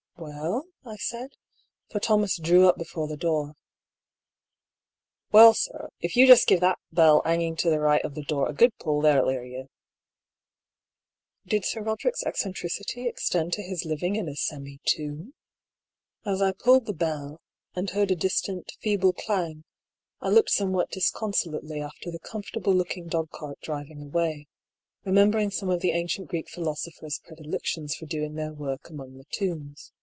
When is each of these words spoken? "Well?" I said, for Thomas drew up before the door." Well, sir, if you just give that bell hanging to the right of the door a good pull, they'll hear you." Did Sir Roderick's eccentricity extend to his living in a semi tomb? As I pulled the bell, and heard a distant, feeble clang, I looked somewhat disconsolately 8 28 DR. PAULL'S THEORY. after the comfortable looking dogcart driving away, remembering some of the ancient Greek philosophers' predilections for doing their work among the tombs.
"Well?" 0.31 0.65
I 0.85 0.97
said, 0.97 1.31
for 1.89 1.99
Thomas 1.99 2.37
drew 2.37 2.69
up 2.69 2.77
before 2.77 3.07
the 3.07 3.17
door." 3.17 3.55
Well, 5.31 5.55
sir, 5.55 5.89
if 5.99 6.15
you 6.15 6.27
just 6.27 6.45
give 6.45 6.59
that 6.59 6.77
bell 6.91 7.23
hanging 7.25 7.55
to 7.55 7.71
the 7.71 7.79
right 7.79 8.05
of 8.05 8.13
the 8.13 8.21
door 8.21 8.47
a 8.47 8.53
good 8.53 8.77
pull, 8.77 9.01
they'll 9.01 9.27
hear 9.29 9.43
you." 9.43 9.67
Did 11.47 11.65
Sir 11.65 11.81
Roderick's 11.81 12.21
eccentricity 12.23 13.07
extend 13.07 13.53
to 13.53 13.63
his 13.63 13.83
living 13.83 14.15
in 14.15 14.29
a 14.29 14.35
semi 14.35 14.79
tomb? 14.85 15.33
As 16.23 16.39
I 16.39 16.51
pulled 16.51 16.85
the 16.85 16.93
bell, 16.93 17.41
and 17.73 17.89
heard 17.89 18.11
a 18.11 18.15
distant, 18.15 18.73
feeble 18.79 19.13
clang, 19.13 19.63
I 20.19 20.29
looked 20.29 20.51
somewhat 20.51 20.91
disconsolately 20.91 21.77
8 21.77 21.81
28 21.81 21.81
DR. 21.81 21.81
PAULL'S 21.89 21.93
THEORY. 21.99 22.11
after 22.11 22.11
the 22.11 22.29
comfortable 22.29 22.75
looking 22.75 23.07
dogcart 23.07 23.59
driving 23.61 24.03
away, 24.03 24.45
remembering 25.03 25.49
some 25.49 25.71
of 25.71 25.81
the 25.81 25.93
ancient 25.93 26.27
Greek 26.27 26.47
philosophers' 26.47 27.19
predilections 27.25 27.95
for 27.95 28.05
doing 28.05 28.35
their 28.35 28.53
work 28.53 28.87
among 28.91 29.17
the 29.17 29.25
tombs. 29.31 29.91